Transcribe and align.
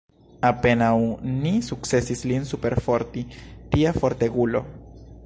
Apenaŭ 0.47 0.87
ni 1.33 1.51
sukcesis 1.67 2.25
lin 2.31 2.49
superforti, 2.53 3.25
tia 3.77 3.93
fortegulo! 4.03 4.65